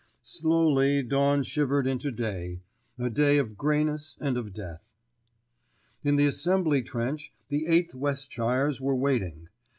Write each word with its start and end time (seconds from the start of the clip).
Slowly 0.23 1.03
dawn 1.03 1.43
shivered 1.43 1.85
into 1.85 2.09
day—a 2.09 3.09
day 3.11 3.37
of 3.37 3.55
greyness 3.55 4.17
and 4.19 4.35
of 4.35 4.51
death. 4.51 4.91
In 6.03 6.15
the 6.15 6.25
assembly 6.25 6.81
trench 6.81 7.31
the 7.49 7.65
8th 7.67 7.93
Westshires 7.93 8.81
were 8.81 8.95
waiting. 8.95 9.49